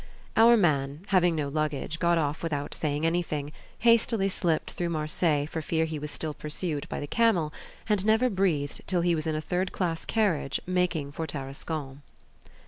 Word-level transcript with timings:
Our 0.35 0.57
man, 0.57 1.01
having 1.09 1.35
no 1.35 1.47
luggage, 1.47 1.99
got 1.99 2.17
off 2.17 2.41
without 2.41 2.73
saying 2.73 3.05
anything, 3.05 3.51
hastily 3.77 4.29
slipped 4.29 4.71
through 4.71 4.89
Marseilles 4.89 5.47
for 5.47 5.61
fear 5.61 5.85
he 5.85 5.99
was 5.99 6.09
still 6.09 6.33
pursued 6.33 6.89
by 6.89 6.99
the 6.99 7.05
camel, 7.05 7.53
and 7.87 8.03
never 8.03 8.27
breathed 8.27 8.81
till 8.87 9.01
he 9.01 9.13
was 9.13 9.27
in 9.27 9.35
a 9.35 9.41
third 9.41 9.71
class 9.71 10.03
carriage 10.03 10.59
making 10.65 11.11
for 11.11 11.27
Tarascon. 11.27 12.01